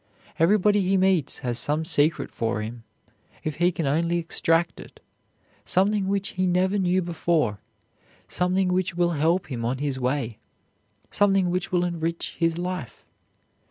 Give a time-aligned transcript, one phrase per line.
[0.39, 2.83] Everybody he meets has some secret for him,
[3.43, 4.99] if he can only extract it,
[5.63, 7.59] something which he never knew before,
[8.27, 10.39] something which will help him on his way,
[11.11, 13.05] something which will enrich his life.